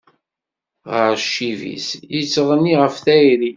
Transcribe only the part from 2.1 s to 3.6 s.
yettɣenni ɣef tayri.